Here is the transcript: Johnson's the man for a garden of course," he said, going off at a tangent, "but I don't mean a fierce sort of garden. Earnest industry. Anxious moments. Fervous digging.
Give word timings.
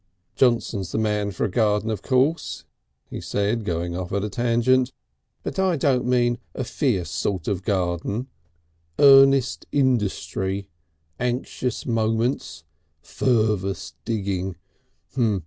Johnson's 0.35 0.91
the 0.91 0.97
man 0.97 1.29
for 1.29 1.45
a 1.45 1.51
garden 1.51 1.91
of 1.91 2.01
course," 2.01 2.65
he 3.07 3.21
said, 3.21 3.63
going 3.63 3.95
off 3.95 4.11
at 4.11 4.23
a 4.23 4.31
tangent, 4.31 4.91
"but 5.43 5.59
I 5.59 5.75
don't 5.77 6.05
mean 6.07 6.39
a 6.55 6.63
fierce 6.63 7.11
sort 7.11 7.47
of 7.47 7.61
garden. 7.61 8.25
Earnest 8.97 9.67
industry. 9.71 10.67
Anxious 11.19 11.85
moments. 11.85 12.63
Fervous 13.03 13.93
digging. 14.03 14.55